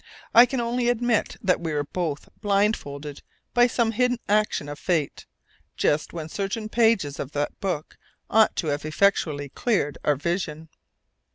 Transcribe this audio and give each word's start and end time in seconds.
I 0.33 0.47
can 0.47 0.59
only 0.59 0.89
admit 0.89 1.37
that 1.43 1.59
we 1.61 1.73
were 1.73 1.83
both 1.83 2.27
blindfolded 2.41 3.21
by 3.53 3.67
some 3.67 3.91
hidden 3.91 4.17
action 4.27 4.67
of 4.67 4.79
Fate, 4.79 5.27
just 5.77 6.11
when 6.11 6.27
certain 6.27 6.69
pages 6.69 7.19
of 7.19 7.33
that 7.33 7.59
book 7.59 7.99
ought 8.27 8.55
to 8.55 8.67
have 8.69 8.83
effectually 8.83 9.49
cleared 9.49 9.99
our 10.03 10.15
vision. 10.15 10.69